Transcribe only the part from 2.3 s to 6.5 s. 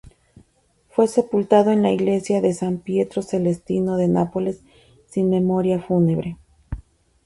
de S. Pietro Celestino de Nápoles sin memoria fúnebre.